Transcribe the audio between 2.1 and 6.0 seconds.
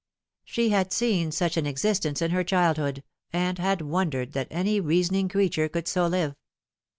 in her childhood, and had wondered that any reasoning creature could